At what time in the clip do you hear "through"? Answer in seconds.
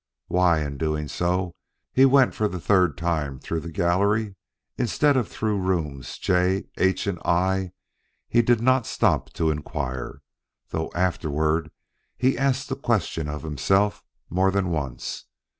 3.37-3.59, 5.27-5.59